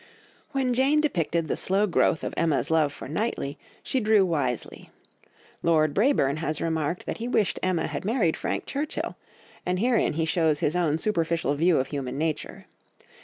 [0.51, 4.89] When Jane depicted the slow growth of Emma's love for Knightley, she drew wisely.
[5.61, 9.15] Lord Brabourne has remarked that he wished Emma had married Frank Churchill,
[9.63, 12.65] and herein he shows his own superficial view of human nature.